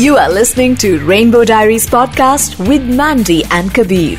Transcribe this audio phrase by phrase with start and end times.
[0.00, 4.18] You are listening to Rainbow Diaries podcast with Mandy and Kabir.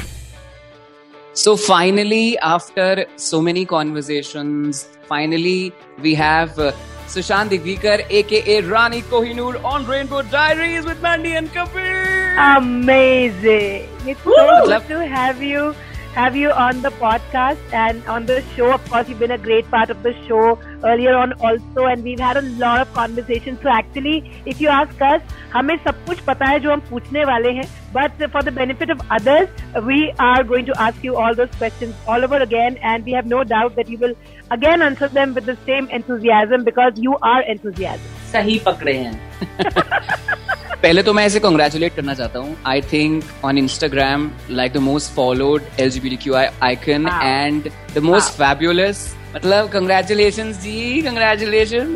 [1.34, 6.72] So finally, after so many conversations, finally we have uh,
[7.08, 12.36] Sushant Divgikr, aka Rani Kohinoor, on Rainbow Diaries with Mandy and Kabir.
[12.38, 13.90] Amazing!
[14.06, 15.74] It's so good to have you
[16.17, 18.73] have you on the podcast and on the show.
[18.73, 22.19] Of course, you've been a great part of the show earlier on also, and we've
[22.19, 23.59] had a lot of conversations.
[23.63, 25.21] So actually, if you ask us,
[25.53, 27.67] हमें सब कुछ पता है जो हम पूछने वाले हैं.
[27.93, 29.49] But for the benefit of others,
[29.91, 33.27] we are going to ask you all those questions all over again, and we have
[33.27, 34.17] no doubt that you will
[34.51, 38.13] again answer them with the same enthusiasm because you are enthusiastic.
[38.33, 39.15] सही पकड़े हैं
[40.83, 45.13] पहले तो मैं ऐसे congratulate करना चाहता हूँ I think on Instagram like the most
[45.15, 51.95] followed L G B Q I icon and the most fabulous मतलब congratulation ji congratulation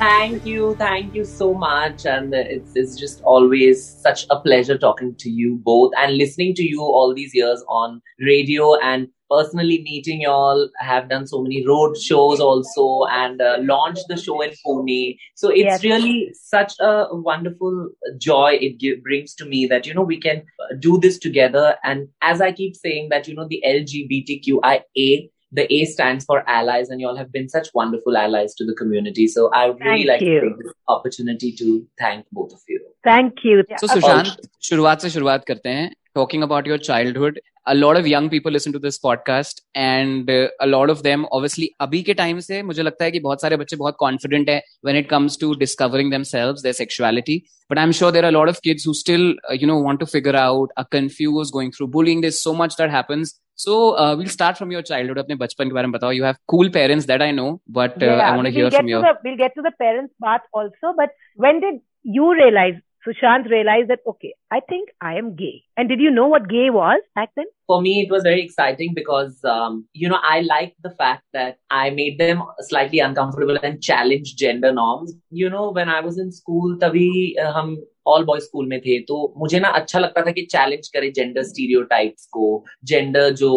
[0.00, 5.10] Thank you, thank you so much, and it's it's just always such a pleasure talking
[5.24, 7.98] to you both and listening to you all these years on
[8.28, 10.68] radio and personally meeting y'all.
[10.82, 15.16] I have done so many road shows also and uh, launched the show in Pune.
[15.36, 15.84] So it's yes.
[15.84, 20.38] really such a wonderful joy it give, brings to me that, you know, we can
[20.38, 21.76] uh, do this together.
[21.84, 26.90] And as I keep saying that, you know, the LGBTQIA the A stands for allies,
[26.90, 29.26] and you all have been such wonderful allies to the community.
[29.26, 30.40] So I would really thank like you.
[30.40, 32.80] to take this opportunity to thank both of you.
[33.02, 33.64] Thank you.
[33.78, 35.90] So Sushant, शुरुआत से शुरुआत करते हैं.
[36.14, 40.48] Talking about your childhood, a lot of young people listen to this podcast and uh,
[40.60, 43.56] a lot of them obviously अभी के time से मुझे लगता है कि बहुत सारे
[43.56, 47.36] बच्चे बहुत confident है when it comes to discovering themselves their sexuality
[47.68, 50.00] but I'm sure there are a lot of kids who still uh, you know want
[50.00, 54.16] to figure out are confused going through bullying there's so much that happens so uh,
[54.16, 57.10] we'll start from your childhood अपने बचपन के बारे में बताओ you have cool parents
[57.12, 57.48] that I know
[57.80, 60.52] but uh, yeah, I want to hear from you we'll get to the parents part
[60.52, 61.82] also but when did
[62.18, 65.62] you realize Sushant realized that, okay, I think I am gay.
[65.76, 67.46] And did you know what gay was back then?
[67.66, 71.56] For me, it was very exciting because, um, you know, I liked the fact that
[71.70, 75.14] I made them slightly uncomfortable and challenged gender norms.
[75.30, 78.98] You know, when I was in school, तभी uh, हम all boy school में थे
[79.08, 83.52] तो मुझे ना अच्छा लगता था कि चैलेंज करे जेंडर स्टीरियोटाइप्स को जेंडर जो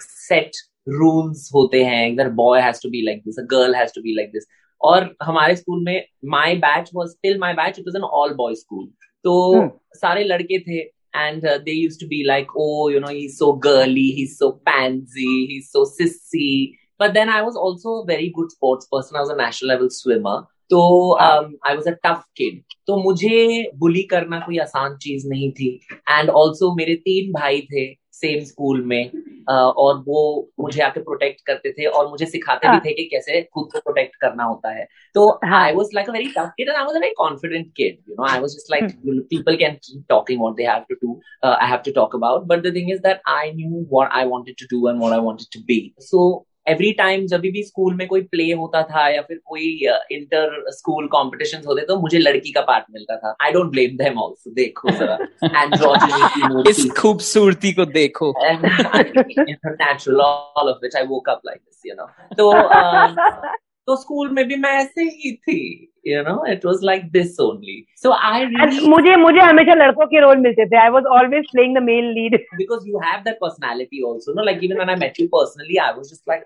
[0.00, 3.94] सेट um, रूल्स होते हैं इधर boy has to be like this a girl has
[3.94, 4.46] to be like this
[4.81, 8.55] और हमारे स्कूल में my batch was still my batch it was an all boy
[8.55, 8.85] school
[9.23, 9.69] तो hmm.
[9.95, 10.79] सारे लड़के थे
[11.15, 15.45] and they used to be like oh you know he so girly he so pansy
[15.51, 19.39] he so sissy but then I was also a very good sports person I was
[19.39, 20.81] a national level swimmer तो
[21.15, 25.79] I was a tough kid तो मुझे बुली करना कोई आसान चीज़ नहीं थी.
[26.09, 27.85] And also मेरे तीन भाई थे.
[28.15, 29.11] सेम स्कूल में
[29.49, 30.21] और वो
[30.59, 33.79] मुझे आके प्रोटेक्ट करते थे और मुझे सिखाते भी हाँ। थे कि कैसे खुद को
[33.79, 36.95] प्रोटेक्ट करना होता है। तो I was like a very tough kid and I was
[36.95, 38.91] a very confident kid you know I was just like
[39.29, 42.67] people can keep talking what they have to do I have to talk about but
[42.67, 45.53] the thing is that I knew what I wanted to do and what I wanted
[45.53, 46.25] to be so
[46.67, 51.07] every time जब भी school में कोई play होता था या फिर कोई inter school
[51.07, 54.89] competition होते तो मुझे लड़की का पार्ट मिलता था। I don't blame them also देखो
[56.69, 62.05] इस खूबसूरती को देखो। Natural all of which I woke up like this you know
[62.35, 63.55] तो uh,
[63.87, 67.85] तो स्कूल में भी मैं ऐसे ही थी you know it was like this only
[67.97, 68.45] so I
[68.87, 70.77] मुझे मुझे हमेशा लड़कों के रोल मिलते थे.
[70.77, 74.63] I was always playing the male lead because you have that personality also no like
[74.63, 76.43] even I met you personally I was just like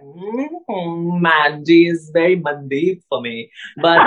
[1.28, 3.42] man ji is very Mandeep for me
[3.80, 4.00] but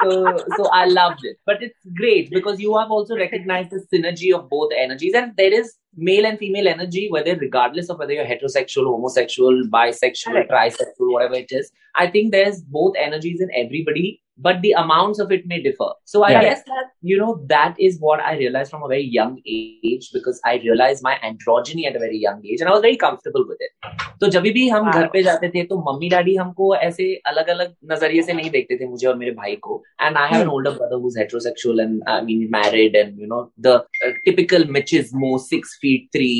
[0.00, 1.38] uh, so, so I loved it.
[1.46, 5.52] But it's great because you have also recognized the synergy of both energies, and there
[5.52, 11.34] is male and female energy, whether regardless of whether you're heterosexual, homosexual, bisexual, trisexual, whatever
[11.34, 11.70] it is.
[11.96, 15.90] I think there's both energies in everybody but the amounts of it may differ.
[16.04, 16.42] So I yeah.
[16.42, 20.40] guess that, you know, that is what I realized from a very young age because
[20.44, 23.58] I realized my androgyny at a very young age and I was very comfortable with
[23.60, 23.72] it.
[24.20, 27.74] तो जब भी हम घर पे जाते थे तो mummy daddy हमको ऐसे अलग अलग
[27.92, 30.70] नज़रिए से नहीं देखते थे मुझे और मेरे भाई को and I have an older
[30.78, 33.80] brother who is heterosexual and I mean married and you know the
[34.24, 34.66] typical
[35.24, 36.32] machismo 6 feet 3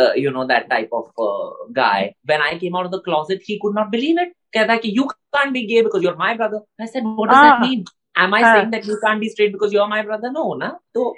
[0.00, 3.40] uh, you know that type of uh, guy when i came out of the closet
[3.50, 5.06] he could not believe it कहता है कि you
[5.36, 6.60] can't be gay because you're my brother.
[6.80, 7.84] I said, what does that mean?
[8.16, 10.30] Am I saying that you can't be straight because you're my brother?
[10.36, 11.14] No, ना तो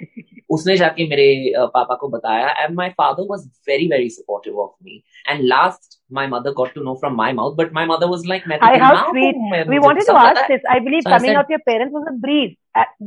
[0.51, 1.27] उसने जाके मेरे
[1.75, 6.27] पापा को बताया and my father was very very supportive of me and last my
[6.27, 7.55] mother got to know from my mouth.
[7.57, 9.35] But my mother was like, Hi, how sweet.
[9.67, 10.61] We wanted to ask this.
[10.69, 12.57] I believe so coming said, out your parents was a breeze.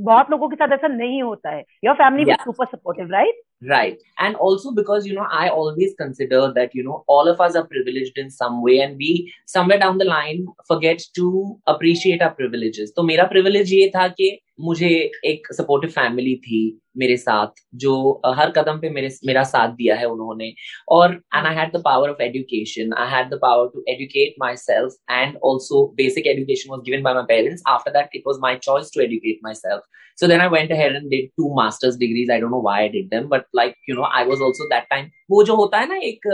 [0.07, 1.63] बहुत लोगों के साथ ऐसा नहीं होता है.
[1.85, 2.37] Your family yeah.
[2.37, 3.39] was super supportive, right?
[3.69, 3.97] Right.
[4.19, 7.67] And also because, you know, I always consider that, you know, all of us are
[7.67, 12.93] privileged in some way and we somewhere down the line forget to appreciate our privileges.
[12.95, 14.90] So मेरा privilege ये था कि मुझे
[15.26, 16.62] एक supportive family थी
[16.98, 20.52] मेरे साथ, जो हर कदम पे मेरे, मेरा साथ दिया है उन्होंने।
[20.90, 24.98] और and I had the power of education I had the power to educate myself
[25.12, 28.92] and also basic education was given by my parents after that it was my choice
[28.96, 29.82] to educate myself
[30.20, 32.90] so then I went ahead and did two masters degrees I don't know why I
[32.90, 35.88] did them but like you know I was also that time वो जो होता है
[35.90, 36.28] ना एक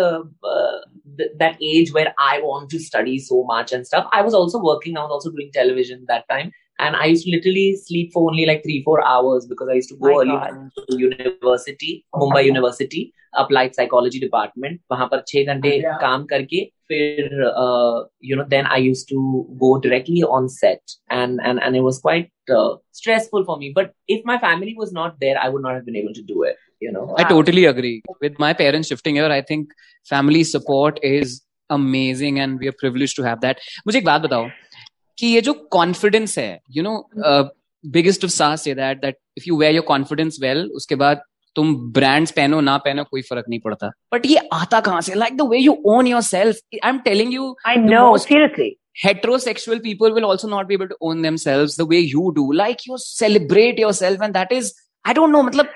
[1.35, 4.97] that age where I want to study so much and stuff I was also working
[4.97, 6.49] I was also doing television that time
[6.80, 9.90] and I used to literally sleep for only like three four hours because I used
[9.90, 10.36] to go early
[10.88, 14.80] to university, Mumbai University, applied psychology department.
[14.92, 17.28] वहाँ पर छह घंटे काम करके फिर
[17.64, 19.20] uh, you know then I used to
[19.64, 22.72] go directly on set and and and it was quite uh,
[23.02, 23.72] stressful for me.
[23.74, 26.42] But if my family was not there, I would not have been able to do
[26.42, 26.56] it.
[26.80, 29.30] You know, I totally agree with my parents shifting here.
[29.38, 29.78] I think
[30.08, 31.40] family support is
[31.70, 33.58] amazing and we are privileged to have that.
[33.86, 34.46] मुझे एक बात बताओ
[35.17, 36.97] कि ये जो confidence है you know
[37.83, 41.21] biggest of साहस से that that if you wear your confidence well उसके बाद
[41.55, 45.13] तुम ब्रांड्स पहनो ना पहनो कोई फ़र्क नहीं पड़ता। बट ये आता कहाँ से?
[45.15, 48.75] Like the way you own yourself I am telling you I know seriously
[49.05, 52.87] heterosexual people will also not be able to own themselves the way you do like
[52.89, 54.73] you celebrate yourself and that is
[55.05, 55.69] I don't know मतलब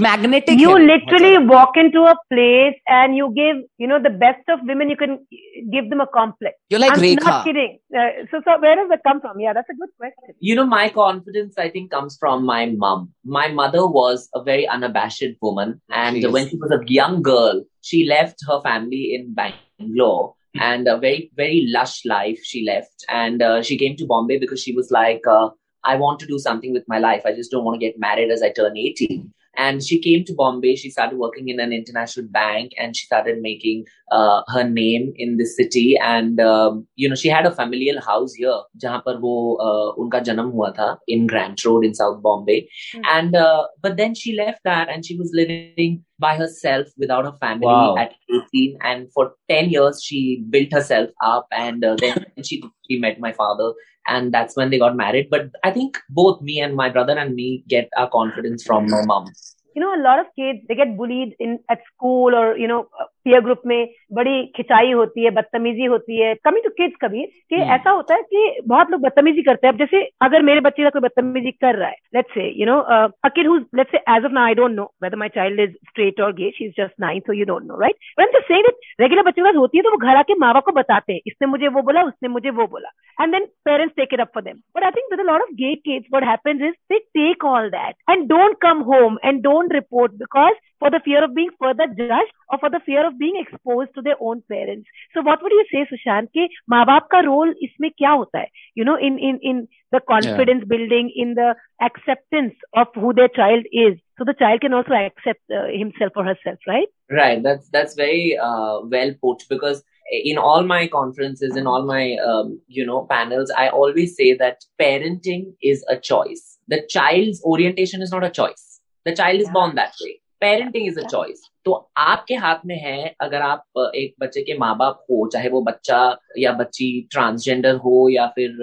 [0.00, 4.60] magnetic you literally walk into a place and you give you know the best of
[4.64, 5.26] women you can
[5.70, 6.56] give them a complex.
[6.70, 7.24] You're like i'm Rekha.
[7.24, 7.78] not kidding.
[7.94, 9.40] Uh, so so where does it come from?
[9.40, 10.34] Yeah that's a good question.
[10.40, 14.66] You know my confidence i think comes from my mom my mother was a very
[14.66, 16.32] unabashed woman and Jeez.
[16.32, 21.30] when she was a young girl she left her family in bangalore and a very
[21.34, 23.04] very lush life she left.
[23.08, 25.50] And uh, she came to bombay because she was like uh,
[25.84, 27.22] i want to do something with my life.
[27.26, 30.34] I just don't want to get married as i turn 18 and she came to
[30.34, 30.76] Bombay.
[30.76, 35.36] She started working in an international bank and she started making uh, her name in
[35.36, 35.96] the city.
[35.98, 40.22] And, um, you know, she had a familial house here, jahan par wo, uh, unka
[40.24, 42.68] janam hua tha, in Grant Road in South Bombay.
[42.94, 43.02] Mm-hmm.
[43.04, 47.36] And, uh, but then she left that and she was living by herself without her
[47.44, 47.96] family wow.
[47.96, 48.14] at
[48.54, 48.78] 18.
[48.80, 51.46] And for 10 years, she built herself up.
[51.52, 53.72] And uh, then she, she met my father
[54.06, 57.34] and that's when they got married but i think both me and my brother and
[57.34, 59.26] me get our confidence from my mom
[59.74, 62.86] you know a lot of kids they get bullied in at school or you know
[63.24, 67.56] peer group में बड़ी खिंचाई होती है बदतमीजी होती है। Coming to kids कभी कि
[67.56, 67.70] hmm.
[67.72, 70.90] ऐसा होता है कि बहुत लोग बदतमीजी करते हैं। अब जैसे अगर मेरे बच्चे का
[70.90, 74.24] कोई बदतमीजी कर रहा है let's say you know a kid who let's say age
[74.24, 76.94] of now I don't know whether my child is straight और gay she is just
[77.00, 79.56] nine so you don't know right but am just saying that regular बच्चों के पास
[79.56, 82.02] होती है तो वो घर आके माँ बाप को बताते हैं इसने मुझे वो बोला
[82.04, 85.10] उसने मुझे वो बोला and then parents take it up for them but I think
[85.10, 88.56] with a lot of gay kids what happens is they take all that and don't
[88.62, 92.69] come home and don't report because for the fear of being further judged or for
[92.69, 94.87] the fear of being exposed to their own parents.
[95.13, 98.47] So what would you say, Sushant, कि माँ बाप का role इसमें क्या होता है?
[98.75, 100.77] You know, in in in the confidence yeah.
[100.77, 103.97] building, in the acceptance of who their child is.
[104.17, 106.87] So the child can also accept uh, himself or herself, right?
[107.11, 107.43] Right.
[107.43, 112.59] That's that's very uh, well put because in all my conferences in all my um,
[112.67, 118.11] you know panels i always say that parenting is a choice the child's orientation is
[118.11, 119.53] not a choice the child is yeah.
[119.53, 124.14] born that way parenting is a choice तो आपके हाथ में है अगर आप एक
[124.20, 125.98] बच्चे के माँ बाप हो चाहे वो बच्चा
[126.38, 128.56] या बच्ची ट्रांसजेंडर हो या फिर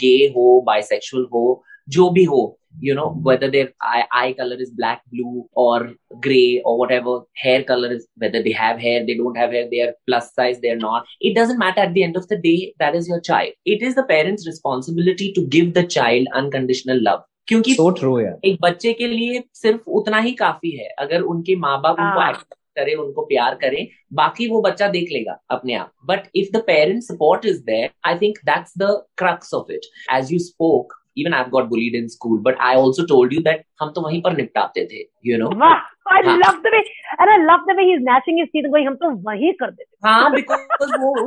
[0.00, 1.44] गे हो बाइसेक्सुअल हो
[1.88, 2.40] जो भी हो
[2.84, 5.86] you know whether their eye eye colour is black blue और
[6.24, 9.80] ग्रे और whatever hair colour is whether they have hair they don't have hair they
[9.82, 12.54] are plus size they are not it doesn't matter at the end of the day
[12.82, 17.24] that is your child it is the parents responsibility to give the child unconditional love
[17.50, 18.36] क्योंकि so true, yeah.
[18.44, 22.54] एक बच्चे के लिए सिर्फ़ उतना ही काफ़ी है। अगर उनके माँ बाप उनको एक्सेप्ट
[22.76, 27.02] करे उनको प्यार करें बाकी वो बच्चा देख लेगा अपने आप। But if the parent
[27.02, 29.80] support is there I think that's the crux of it
[30.12, 33.64] as you spoke even I've got bullied in school, but I also told you that
[33.80, 35.50] हम तो वहीं पर निपटाते थे, you know.
[36.10, 38.86] I love the way and I love the way he is नैचिंग is seen going
[38.86, 40.60] हम तो वही कर देते हाँ। Because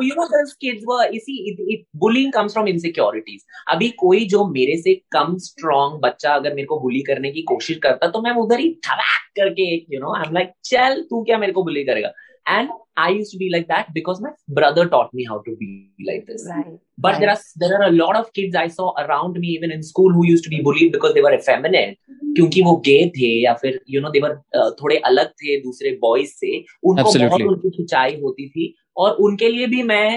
[0.04, 6.34] you know this bullying comes from insecurities अभी कोई जो मेरे से कम स्ट्रॉन्ग बच्चा
[6.34, 10.00] अगर मेरे को बुली करने की कोशिश करता तो मैं उधर ही थवाक करके यू
[10.00, 12.12] नो आई लाइक चल तू क्या मेरे को बुली करेगा?
[12.47, 15.71] and i used to be like that because my brother taught me how to be
[16.11, 17.21] like this right, but right.
[17.21, 20.17] there are there are a lot of kids i saw around me even in school
[20.19, 21.99] who used to be bullied because they were effeminate
[22.37, 24.35] क्योंकि वो गे थे या फिर you no देवर
[24.81, 27.29] थोड़े अलग थे दूसरे boys से उनको Absolutely.
[27.31, 30.09] बहुत उनकी खिंचाई होती थी और उनके लिए भी मैं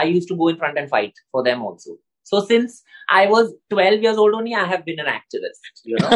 [0.00, 1.98] I use to go in front and fight for them also
[2.29, 6.09] so since I was 12 years old only, I have been an activist, you know.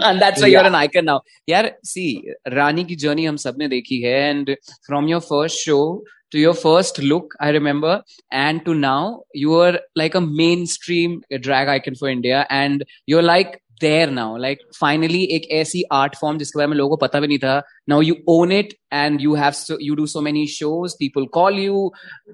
[0.00, 0.58] and that's why yeah.
[0.58, 1.20] you're an icon now.
[1.46, 4.16] Yeah, see, Rani ki journey hum sabne dekhi hai.
[4.30, 9.54] And from your first show to your first look, I remember, and to now, you
[9.54, 12.46] are like a mainstream drag icon for India.
[12.48, 16.96] And you're like there now like finally एक ऐसी art form जिसके बारे में लोगों
[16.96, 20.20] को पता भी नहीं था। Now you own it and you have you do so
[20.20, 21.90] many shows people call you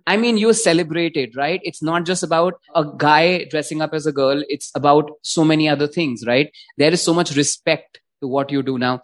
[0.08, 4.10] I mean you celebrated right it's not just about a guy dressing up as a
[4.16, 8.52] girl it's about so many other things right there is so much respect to what
[8.52, 8.98] you do now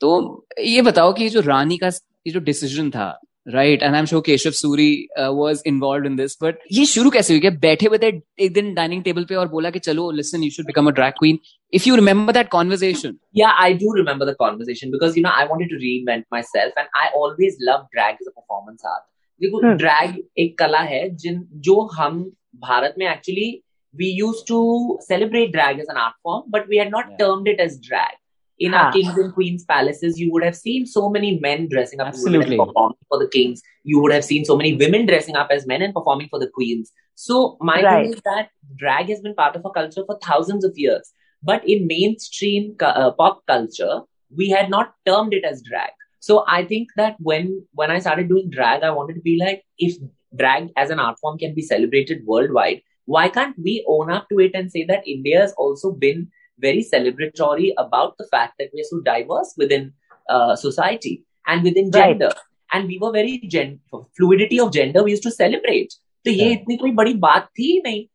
[0.00, 0.12] तो
[0.58, 3.10] ये बताओ कि जो रानी का, ये जो decision था
[3.46, 7.50] right and I am Keshav Suri was involve in this but ये शुरू कैसे हुई?
[7.58, 8.08] बैठे हुए थे
[8.44, 11.12] एक दिन डाइनिंग टेबल पे और बोला कि चलो listen you should become a drag
[11.18, 11.38] queen
[11.72, 15.46] if you remember that conversation yeah I do remember the conversation because you know I
[15.46, 19.04] want to reinvent myself and I always love drag is a performance art
[19.40, 19.76] देखो hmm.
[19.78, 22.22] Drag एक कला है जिन जो हम
[22.62, 23.50] भारत में actually
[23.94, 24.58] we use to
[25.02, 28.16] celebrate drag as an art form but we had not termed it as drag
[28.60, 32.08] In our kings and queens palaces, you would have seen so many men dressing up
[32.08, 32.58] Absolutely.
[32.58, 33.62] and performing for the kings.
[33.84, 36.48] You would have seen so many women dressing up as men and performing for the
[36.48, 36.92] queens.
[37.14, 38.04] So my Right.
[38.04, 41.12] thing is that drag has been part of our culture for thousands of years.
[41.42, 44.02] But in mainstream uh, pop culture,
[44.36, 45.90] we had not termed it as drag.
[46.20, 49.64] So I think that when when I started doing drag, I wanted to be like,
[49.78, 49.96] if
[50.36, 54.38] drag as an art form can be celebrated worldwide, why can't we own up to
[54.38, 56.28] it and say that India has also been
[56.59, 59.91] very celebratory about the fact that we're so diverse within
[60.29, 61.93] uh, society and within Right.
[61.93, 62.31] gender,
[62.73, 63.79] and we were very gen-
[64.17, 65.03] fluidity of gender.
[65.03, 65.89] We used to celebrate.
[66.25, 66.53] तो ये Yeah.
[66.53, 68.05] इतनी कोई बड़ी बात थी ही नहीं.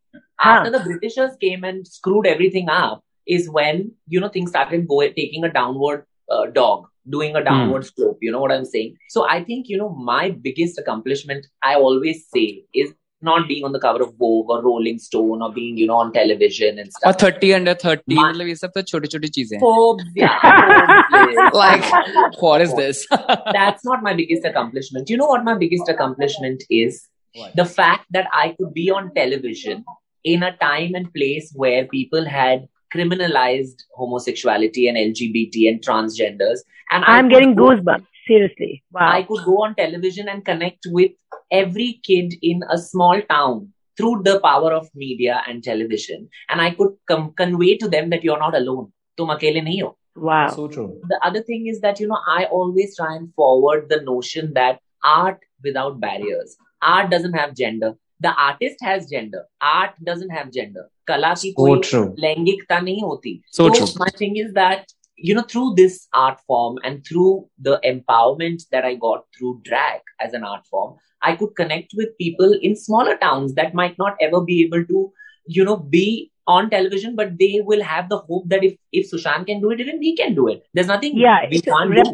[0.41, 0.65] हाँ.
[0.65, 5.13] After the Britishers came and screwed everything up, is when you know things started going
[5.17, 6.01] taking a downward
[6.31, 8.19] uh, dog, doing a downward slope.
[8.23, 8.97] You know what I'm saying?
[9.09, 12.95] So I think you know my biggest accomplishment, I always say, is
[13.29, 16.13] not being on the cover of Vogue or Rolling Stone or being you know on
[16.13, 17.23] television and और stuff.
[17.23, 20.39] Thirty under thirty My- मतलब ये सब तो छोटी छोटी चीजें हैं Forbes, yeah,
[21.15, 22.41] Forbes, like yes.
[22.47, 23.03] what is this
[23.59, 25.11] That's not my biggest accomplishment.
[25.15, 27.01] You know what my biggest accomplishment is?
[27.41, 27.55] What?
[27.63, 29.85] The fact that I could be on television
[30.35, 32.65] in a time and place where people had
[32.95, 36.65] criminalized homosexuality and LGBT and transgenders.
[36.91, 38.07] And I I'm could getting go- goosebumps.
[38.27, 38.85] Seriously.
[38.93, 39.11] Wow.
[39.11, 41.13] I could go on television and connect with
[41.51, 46.29] every kid in a small town through the power of media and television.
[46.49, 48.93] And I could com- convey to them that you're not alone.
[49.19, 50.49] तुम अकेले नहीं हो wow.
[50.57, 54.01] so true the other thing is that you know i always try and forward the
[54.03, 54.81] notion that
[55.15, 56.57] art without barriers
[56.93, 57.91] art doesn't have gender
[58.27, 63.03] the artist has gender art doesn't have gender kala ki so koi true लैंगिकता नहीं
[63.11, 67.06] होती so so true my thing is that you know through this art form and
[67.06, 71.94] through the empowerment that i got through drag as an art form i could connect
[71.96, 75.12] with people in smaller towns that might not ever be able to
[75.48, 79.48] you know be on television but they will have the hope that if if sushant
[79.48, 82.06] can do it even we can do it there's nothing Yeah, we it's can't do.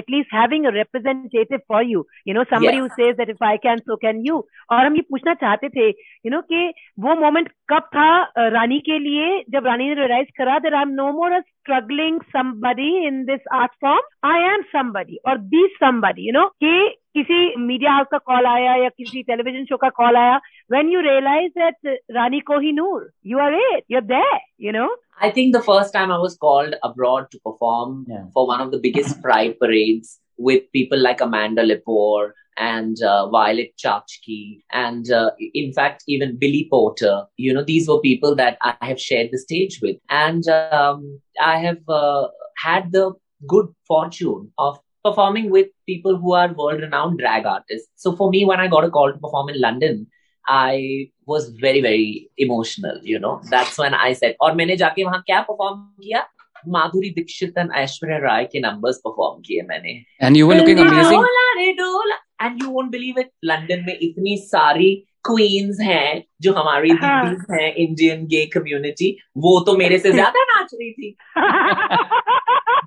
[0.00, 2.06] At least having a representative for you.
[2.24, 2.90] You know, somebody Yes.
[2.96, 4.44] who says that if I can, so can you.
[4.72, 5.88] और हम ये पूछना चाहते थे,
[6.24, 10.30] you know, कि वो moment कब था अ, रानी के लिए जब रानी ने realize
[10.40, 14.00] करा that I'm no more a struggling somebody in this art form.
[14.24, 16.22] I am somebody or be somebody.
[16.22, 20.15] You know, कि किसी मीडिया हाउस का कॉल आया या किसी टेलीविजन शो का कॉल
[20.17, 20.39] आया
[20.73, 24.89] when you realize that Rani Kohinoor you are it you're there you know
[25.27, 28.23] I think the first time I was called abroad to perform Yeah.
[28.37, 33.73] for one of the biggest pride parades with people like Amanda Lepore and uh, Violet
[33.83, 34.39] Chachki
[34.83, 35.29] and uh,
[35.61, 37.13] in fact even Billy Porter.
[37.37, 41.05] You know, these were people that I have shared the stage with, and um,
[41.41, 42.27] I have uh,
[42.65, 43.05] had the
[43.53, 47.88] good fortune of performing with people who are world-renowned drag artists.
[47.96, 50.06] So for me, when I got a call to perform in London,
[50.46, 52.98] I was very very emotional.
[53.02, 56.24] You know, that's when I said, और मैंने जाके वहाँ क्या perform किया?
[56.68, 60.04] Madhuri Dixit and Aishwarya Rai के numbers perform किए मैंने.
[60.20, 62.16] and you were looking And amazing डोला रे डोला.
[62.40, 64.90] And you won't believe it, London में इतनी सारी
[65.28, 67.24] queens हैं जो हमारी हाँ.
[67.24, 69.12] दीदीज हैं Indian gay community.
[69.36, 71.16] वो तो मेरे से ज़्यादा नाच रही थी.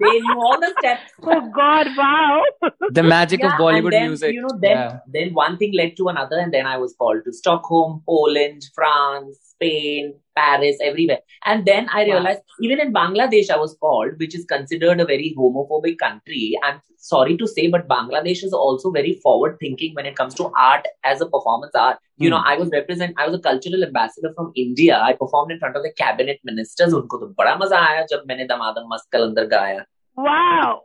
[0.02, 1.12] They knew all the steps.
[1.24, 2.44] oh god wow
[2.92, 5.00] the magic of bollywood then, music You know, then Yeah.
[5.08, 9.51] then one thing led to another, and then I was called to Stockholm, Poland, France,
[9.62, 11.20] Spain, Paris, everywhere.
[11.46, 12.64] And then I realized wow.
[12.64, 16.58] even in Bangladesh, I was called, which is considered a very homophobic country.
[16.64, 20.52] I'm sorry to say, but Bangladesh is also very forward thinking when it comes to
[20.58, 21.98] art as a performance art.
[22.18, 22.48] You know, hmm.
[22.48, 25.00] I was represent, I was a cultural ambassador from India.
[25.00, 26.94] I performed in front of the cabinet ministers.
[26.94, 29.86] उनको तो बड़ा मज़ा आया जब मैंने दमादम मस्त कलंदर गाया.
[30.18, 30.82] Wow.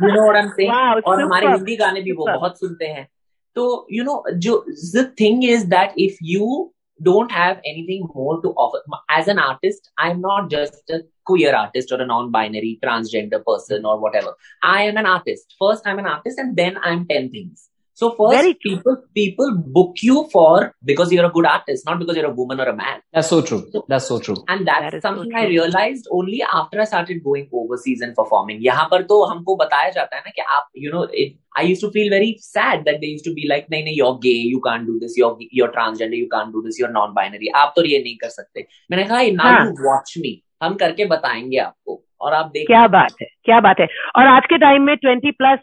[0.00, 0.70] you know what I'm saying?
[0.70, 3.06] Wow, और हमारे हिंदी गाने भी वो बहुत सुनते हैं.
[3.54, 4.64] तो you know, जो
[4.94, 8.80] the thing is that if you don't have anything more to offer.
[9.10, 13.98] As an artist, I'm not just a queer artist or a non-binary transgender person or
[13.98, 14.34] whatever.
[14.62, 15.54] I am an artist.
[15.58, 17.68] First, I'm an artist, and then I'm ten things.
[17.98, 22.14] So first, Very people people book you for because you're a good artist, not because
[22.14, 23.00] you're a woman or a man.
[23.10, 23.66] That's so true.
[23.72, 24.36] So, that's so true.
[24.48, 28.60] And that's that something so I realized only after I started going overseas and performing.
[28.62, 31.80] यहाँ पर तो हमको बताया जाता है ना कि आप you know it, I used
[31.80, 34.60] to feel very sad that they used to be like नहीं नहीं you're gay, you
[34.60, 37.52] can't do this, you're you're transgender, you can't do this, you're non-binary.
[37.62, 38.66] आप तो ये नहीं कर सकते.
[38.90, 39.66] मैंने कहा now हाँ.
[39.66, 40.42] you watch me.
[40.62, 44.46] हम करके बताएँगे आपको और आप देख क्या बात है क्या बात है। और आज
[44.46, 45.58] के टाइम में twenty plus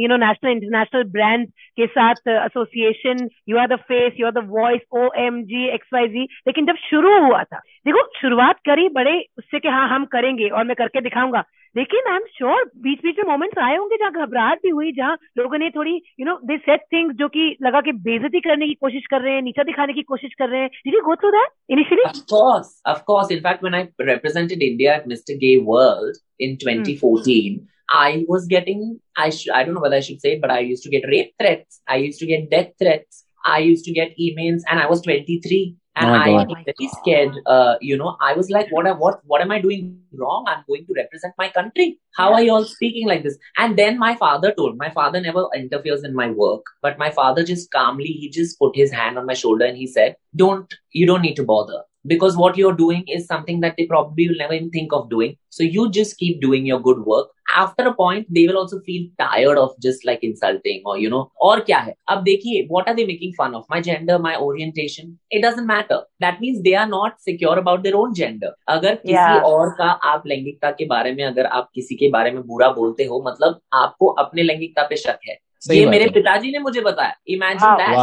[0.00, 1.46] you know national international brand
[1.76, 5.88] के साथ association you are the face you are the voice O M G X
[5.94, 10.04] Y G लेकिन जब शुरू हुआ था देखो शुरुआत करी बड़े उससे कि हाँ हम
[10.04, 11.44] करेंगे और मैं करके दिखाऊँगा।
[11.78, 15.16] लेकिन आई एम श्योर बीच बीच में मोमेंट्स आए होंगे जहाँ घबराहट भी हुई जहाँ
[15.38, 18.74] लोगों ने थोड़ी you know they set things जो कि लगा कि बेइज्जती करने की
[18.86, 21.30] कोशिश कर रहे हैं नीचा दिखाने की कोशिश कर रहे हैं did you go through
[21.30, 25.56] that initially of course of course in fact when I represented India at Mister Gay
[25.72, 27.58] World in 2014
[27.88, 28.80] I was getting,
[29.16, 31.06] I sh- I don't know whether I should say it, but I used to get
[31.08, 31.80] rape threats.
[31.88, 33.24] I used to get death threats.
[33.44, 35.76] I used to get emails, and I was 23.
[35.98, 37.34] And oh I was very scared.
[37.46, 40.44] Uh, you know, I was like, what, what, what am I doing wrong?
[40.48, 41.98] I'm going to represent my country.
[42.16, 43.38] How are you all speaking like this?
[43.56, 47.42] And then my father told, my father never interferes in my work, but my father
[47.42, 51.06] just calmly, he just put his hand on my shoulder and he said, don't, you
[51.06, 54.53] don't need to bother because what you're doing is something that they probably will never
[54.53, 55.37] even think of doing.
[55.49, 57.29] So you just keep doing your good work.
[57.55, 61.31] After a point, they will also feel tired of just like insulting or, you know,
[61.39, 61.95] or kya hai?
[62.09, 63.65] Ab dekhiye, what are they making fun of?
[63.69, 65.19] My gender, my orientation?
[65.29, 66.01] It doesn't matter.
[66.19, 68.51] That means they are not secure about their own gender.
[68.67, 69.43] अगर किसी yeah.
[69.43, 73.03] और का आप लैंगिकता के बारे में अगर आप किसी के बारे में बुरा बोलते
[73.03, 75.37] हो मतलब आपको अपने लैंगिकता पे शक है
[75.70, 77.96] ये मेरे पिताजी ने मुझे बताया इमेजिन दैट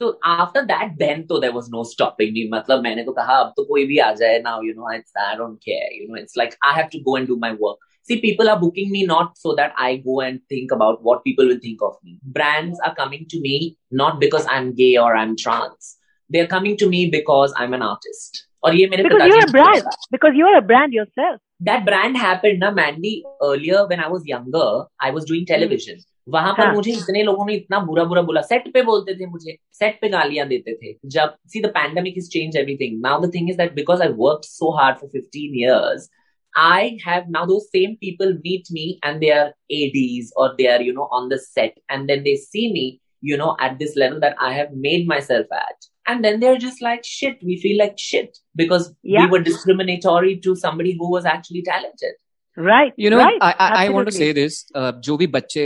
[0.00, 3.52] तो आफ्टर दैट देन तो there was no stopping me मतलब मैंने तो कहा अब
[3.56, 6.38] तो कोई भी आ जाए now you know it's I don't care you know it's
[6.38, 9.36] like I have to go and do my work See, people are booking me not
[9.40, 12.14] so that I go and think about what people will think of me.
[12.38, 13.52] Brands are coming to me
[14.00, 15.90] not because I'm gay or I'm trans.
[16.30, 18.42] They're coming to me because I'm an artist.
[18.64, 22.60] और ये मेरे because you're a brand because you're a brand yourself that brand happened
[22.64, 24.68] na mandy earlier when i was younger
[25.08, 26.11] i was doing television mm.
[26.28, 26.74] वहाँ पर हाँ.
[26.74, 30.08] मुझे इतने लोगों ने इतना बुरा बुरा बोला सेट पे बोलते थे मुझे सेट पे
[30.08, 33.74] गालियाँ देते थे जब see the pandemic is change everything now the thing is that
[33.74, 36.10] because I work so hard for 15 years
[36.54, 40.80] I have now those same people meet me and they are ADs or they are,
[40.82, 44.20] you know, on the set and then they see me, you know, at this level
[44.20, 45.86] that I have made myself at.
[46.06, 49.24] And then they're just like, shit, we feel like shit because yeah.
[49.24, 52.14] we were discriminatory to somebody who was actually talented.
[52.57, 54.63] Right you know I want to say this
[55.05, 55.65] जो भी बच्चे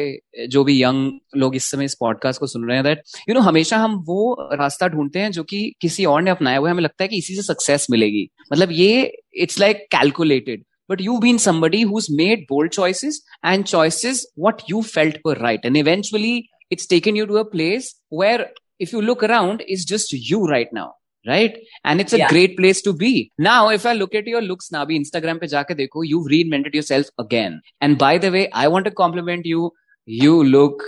[0.52, 3.42] जो भी young लोग इस समय इस podcast को सुन रहे हैं दैट यू नो
[3.42, 6.84] हमेशा हम वो रास्ता ढूंढते हैं जो कि किसी और ने अपनाया हुआ है हमें
[6.84, 9.12] लगता है कि इसी से सक्सेस मिलेगी मतलब ये
[9.46, 13.18] it's like calculated but you've been somebody who's made bold choices
[13.52, 16.32] and choices what you felt were right and eventually
[16.76, 17.88] it's taken you to a place
[18.22, 18.48] where
[18.86, 20.88] if you look around it's just you right now
[21.27, 21.57] right?
[21.85, 22.29] And it's a yeah.
[22.29, 23.33] great place to be.
[23.39, 27.07] Now, if I look at your looks now, Instagram pe jaake dekho, you've reinvented yourself
[27.19, 27.61] again.
[27.81, 29.73] And by the way, I want to compliment you.
[30.05, 30.83] You look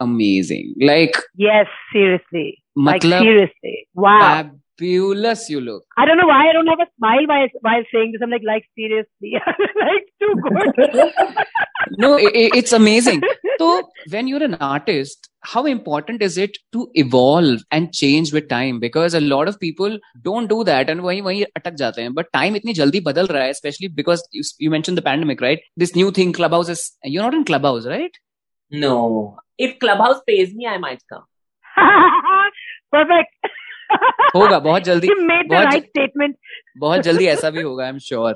[0.00, 0.74] amazing.
[0.80, 2.62] Like yes, seriously.
[2.76, 3.88] Like seriously.
[3.94, 4.50] Wow.
[4.76, 5.84] Fabulous you look.
[5.96, 8.20] I don't know why I don't have a smile while while saying this.
[8.22, 9.34] I'm like, like seriously,
[9.86, 11.12] like too good.
[11.98, 13.22] no, it, it's amazing.
[13.58, 18.79] So when you're an artist, how important is it to evolve and change with time
[18.79, 22.31] because a lot of people don't do that and वहीं वहीं अटक जाते हैं but
[22.37, 25.95] time इतनी जल्दी बदल रहा है especially because you, you mentioned the pandemic right this
[25.95, 28.19] new thing clubhouse is you're not in clubhouse right
[28.71, 29.37] no
[29.67, 31.25] if clubhouse pays me i might come
[32.95, 33.49] perfect
[34.35, 36.35] होगा बहुत जल्दी you made the right statement
[36.77, 38.33] बहुत जल्दी ऐसा भी होगा i'm sure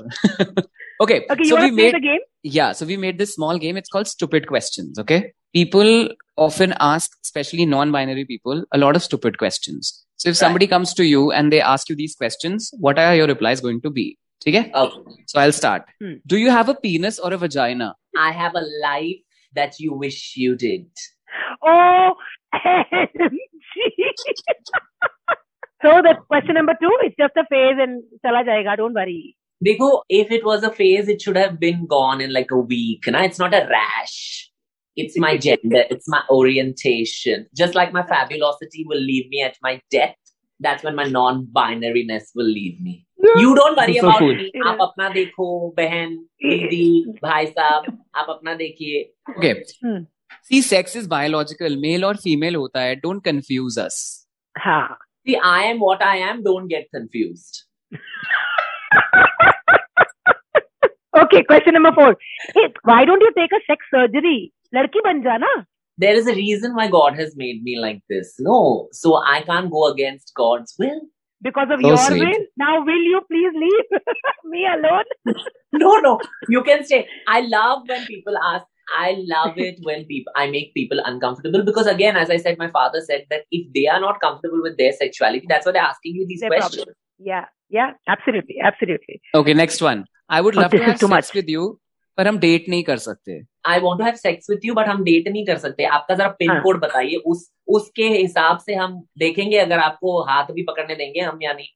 [1.00, 3.76] okay okay you so we made the game yeah so we made this small game
[3.76, 9.02] it's called stupid questions okay people often ask, especially non binary people, a lot of
[9.02, 10.04] stupid questions.
[10.16, 10.70] So if somebody right.
[10.70, 13.90] comes to you and they ask you these questions, what are your replies going to
[13.90, 14.18] be?
[14.46, 14.70] Okay?
[14.74, 14.96] okay.
[15.26, 15.84] So I'll start.
[16.00, 16.14] Hmm.
[16.26, 17.94] Do you have a penis or a vagina?
[18.16, 19.16] I have a life
[19.54, 20.86] that you wish you did.
[21.62, 22.14] Oh,
[25.80, 28.76] So the question number two, it's just a phase and chala jayega.
[28.76, 29.36] Don't worry.
[29.65, 33.05] Dekho, if it was a phase, it should have been gone in like a week.
[33.07, 33.21] Na?
[33.23, 34.49] It's not a rash.
[34.95, 35.85] It's my gender.
[35.89, 37.47] It's my orientation.
[37.55, 40.15] Just like my fabulosity will leave me at my death,
[40.59, 43.07] that's when my non-binariness will leave me.
[43.37, 44.35] You don't worry So about cool.
[44.35, 44.51] me.
[44.65, 47.85] आप अपना देखो बहन दीदी भाई साहब
[48.21, 49.03] आप अपना देखिए
[49.37, 49.53] Okay.
[49.83, 50.03] Hmm.
[50.49, 51.75] See, sex is biological.
[51.87, 53.01] Male or female होता है.
[53.01, 54.25] Don't confuse us.
[54.57, 54.77] Ha.
[55.25, 56.43] See, I am what I am.
[56.43, 57.63] Don't get confused.
[61.28, 62.16] Okay, question number four.
[62.54, 64.52] Hey, why don't you take a sex surgery?
[64.74, 65.46] Ladki ban jana.
[65.98, 68.36] There is a reason why God has made me like this.
[68.38, 71.00] No, so I can't go against God's will.
[71.42, 72.20] Because of so your sweet.
[72.20, 72.46] will?
[72.56, 74.00] Now, will you please leave
[74.44, 75.04] me alone?
[75.72, 77.06] no, no, you can stay.
[77.26, 78.64] I love when people ask,
[78.96, 82.70] I love it when people I make people uncomfortable because again, as I said, my
[82.70, 86.14] father said that if they are not comfortable with their sexuality, that's why they're asking
[86.14, 86.84] you these their questions.
[86.84, 86.96] Problem.
[92.18, 95.04] पर हम date नहीं कर सकते। I want to have sex with you but हम
[95.04, 99.06] date नहीं कर सकते। आपका जरा पिन हाँ। कोड बताइए उस उसके हिसाब से हम
[99.18, 101.74] देखेंगे अगर आपको हाथ भी पकड़ने देंगे हम यानी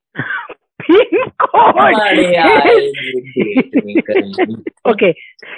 [4.90, 5.08] okay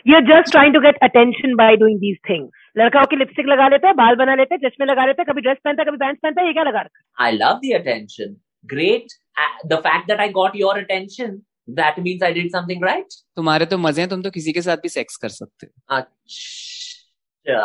[0.08, 3.68] you are just trying to get attention by doing these things लड़का के लिपस्टिक लगा
[3.68, 5.96] लेता है बाल बना लेता है चश्मे लगा लेता है कभी ड्रेस पहनता है कभी
[5.96, 10.04] पैंट पहनता है ये क्या लगा रखा I love the attention great Uh, the fact
[10.08, 11.30] that I got your attention,
[11.78, 13.14] that means I did something right.
[13.36, 17.64] तुम्हारे तो मज़े हैं तुम तो किसी के साथ भी सेक्स कर सकते हो। अच्छा।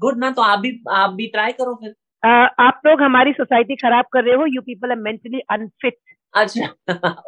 [0.00, 3.76] गुड ना तो आप भी आप भी ट्राई करो फिर। Uh, आप लोग हमारी सोसाइटी
[3.76, 5.98] खराब कर रहे हो you people are mentally unfit
[6.34, 6.66] अच्छा।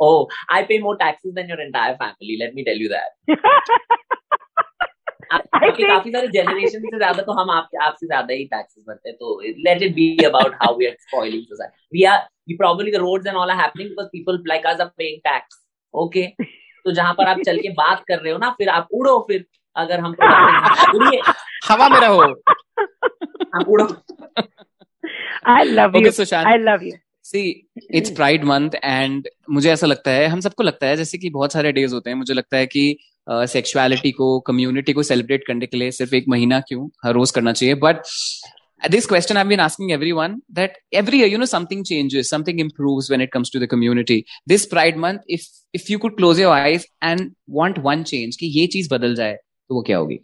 [0.05, 3.11] ओह I pay more taxes than your entire family let me tell you that
[5.33, 9.17] आपके काफ़ी सारे जनरेशन से ज़्यादा तो हम आप आपसे ज़्यादा ही टैक्सेस भरते हैं
[9.17, 11.77] तो let it be about how we are spoiling society.
[11.95, 14.93] We are we probably the roads and all are happening because people like us are
[15.03, 15.59] paying tax
[15.95, 16.27] okay?
[16.85, 19.45] तो जहाँ पर आप चल के बात कर रहे हो ना फिर आप उड़ो फिर
[19.77, 20.13] अगर हम
[20.95, 21.21] उड़िए।
[21.69, 22.21] हवा में रहो.
[23.55, 23.87] आप उड़ो।
[25.55, 26.47] I love you Sushant.
[26.47, 26.93] I love you
[27.25, 27.43] see
[27.95, 31.53] it's pride month and मुझे ऐसा लगता है हम सबको लगता है जैसे कि बहुत
[31.53, 32.99] सारे डेज़ होते हैं मुझे लगता है कि
[33.31, 37.53] सेक्सुअलिटी को कम्युनिटी को सेलिब्रेट करने के लिए सिर्फ़ एक महीना क्यों हर रोज करना
[37.53, 38.03] चाहिए but
[38.93, 43.11] this question I've been asking everyone that every year, you know, something changes, something improves
[43.11, 44.27] when it comes to the community.
[44.53, 48.47] This Pride Month, if if you could close your eyes and want one change, कि
[48.47, 49.33] ये चीज़ बदल जाए,
[49.69, 50.19] तो वो क्या होगी?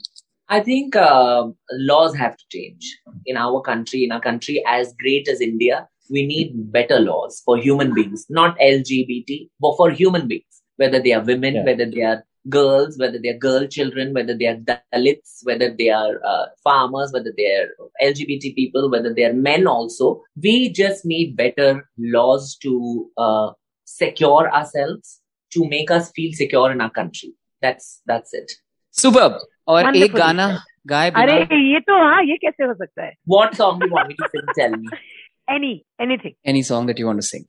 [0.49, 1.49] I think uh,
[1.93, 2.91] laws have to change
[3.27, 4.05] in our country.
[4.05, 8.59] In a country as great as India, we need better laws for human beings, not
[8.59, 11.65] LGBT, but for human beings, whether they are women, Yeah.
[11.65, 12.19] whether they are
[12.50, 17.12] girls, whether they are girl children, whether they are Dalits, whether they are uh, farmers,
[17.14, 17.68] whether they are
[18.04, 20.22] LGBT people, whether they are men also.
[20.42, 23.52] We just need better laws to uh,
[23.86, 25.20] secure ourselves,
[25.54, 27.34] to make us feel secure in our country.
[27.62, 28.52] That's that's it.
[28.92, 29.34] Superb.
[29.68, 30.04] और Wonderful.
[30.04, 30.48] एक गाना
[30.88, 33.94] गाए अरे बिना ये तो हाँ ये कैसे हो सकता है What song do you
[33.94, 34.46] want me to sing?
[34.60, 34.88] Tell me.
[35.56, 37.44] Any anything any song that you want to sing.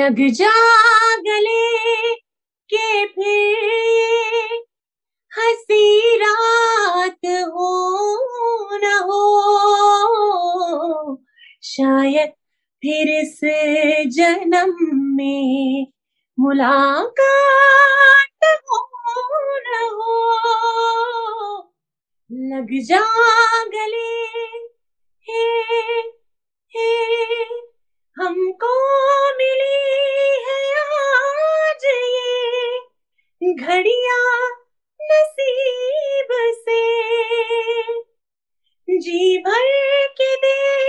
[0.00, 0.50] लग जा
[1.28, 1.60] गले
[2.73, 4.65] के फिर
[5.39, 11.17] हँसी रात हो न हो।
[11.63, 12.29] शायद
[12.81, 14.75] फिर से जन्म
[15.15, 15.87] में
[16.39, 18.79] मुलाकात हो
[19.59, 20.15] न हो।
[22.31, 23.01] लग जा
[23.65, 24.23] गले,
[25.29, 25.43] हे
[26.75, 26.89] हे,
[28.17, 28.73] हमको
[29.37, 29.79] मिली
[30.45, 32.16] है आज ये
[33.41, 34.17] घड़िया
[34.99, 36.31] नसीब
[36.67, 36.79] से
[38.87, 39.67] जी भर
[40.21, 40.86] के देख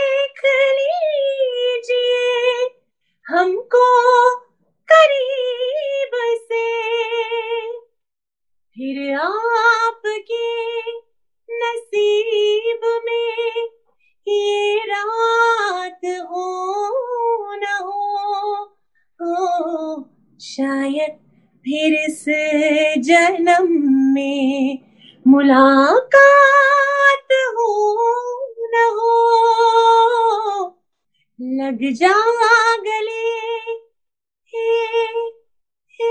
[25.49, 27.69] मुलाकात हो
[28.73, 29.13] न हो
[31.61, 32.17] लग जा
[32.87, 33.29] गले।
[34.53, 34.67] हे
[36.01, 36.11] हे।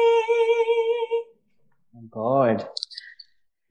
[2.17, 2.63] God.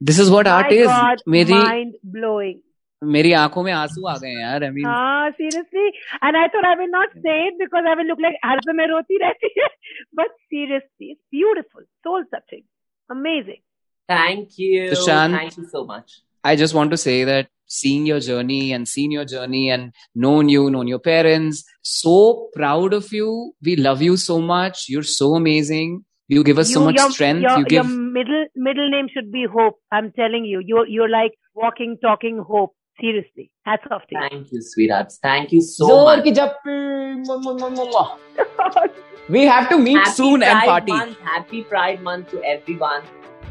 [0.00, 0.88] This is what art is.
[1.28, 2.60] मेरी माइंड ब्लोइंग
[3.02, 4.64] मेरी आँखों में आँसू आ गए हैं यार.
[4.64, 5.86] I mean, हाँ seriously
[6.24, 8.86] and I thought I will not say it because I will look like हर समय
[8.86, 9.68] रोती रहती है।
[10.14, 12.62] But seriously it's beautiful soul touching
[13.10, 13.62] amazing
[14.08, 14.90] Thank you.
[14.90, 15.36] Sushant.
[15.36, 16.20] Thank you so much.
[16.44, 20.48] I just want to say that seeing your journey and seen your journey and known
[20.48, 21.64] you, known your parents.
[21.82, 23.54] So proud of you.
[23.62, 24.88] We love you so much.
[24.88, 26.04] You're so amazing.
[26.28, 27.42] You give us you, so much your, strength.
[27.42, 27.84] Your, you give.
[27.84, 29.78] your middle middle name should be Hope.
[29.92, 32.74] I'm telling you, you're you're like walking, talking hope.
[33.00, 34.28] Seriously, hats off to you.
[34.30, 35.18] Thank you, sweethearts.
[35.22, 36.24] Thank you so Zor much.
[39.28, 40.92] We have to meet Happy soon Pride and party.
[40.92, 43.02] Month, happy Pride Month to everyone.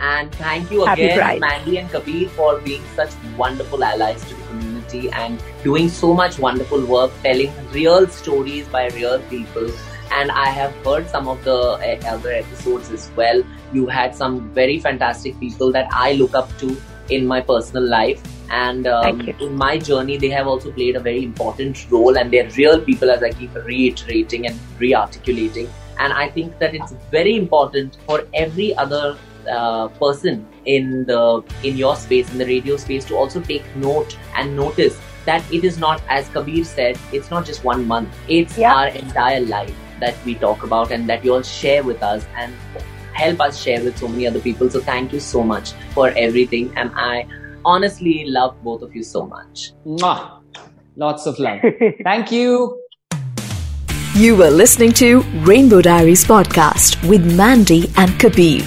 [0.01, 1.41] And thank you Happy again, Pride.
[1.41, 6.37] Mandy and Kabir, for being such wonderful allies to the community and doing so much
[6.37, 9.69] wonderful work, telling real stories by real people.
[10.11, 13.43] And I have heard some of the uh, other episodes as well.
[13.73, 16.77] You had some very fantastic people that I look up to
[17.09, 18.21] in my personal life.
[18.51, 22.49] And um, in my journey, they have also played a very important role, and they're
[22.51, 25.67] real people, as I keep reiterating and re-articulating.
[25.99, 31.77] And I think that it's very important for every other uh, person in the in
[31.77, 35.77] your space, in the radio space, to also take note and notice that it is
[35.79, 38.09] not, as Kabir said, it's not just one month.
[38.27, 38.73] It's Yeah.
[38.75, 42.53] our entire life that we talk about and that you all share with us and
[43.13, 44.69] help us share with so many other people.
[44.69, 46.71] So thank you so much for everything.
[46.75, 47.25] And I
[47.63, 49.71] honestly love both of you so much.
[49.85, 50.41] Mwah.
[50.95, 51.59] Lots of love.
[52.03, 52.81] Thank you.
[54.13, 58.63] You were listening to Rainbow Diaries podcast with Mandy and Kabir.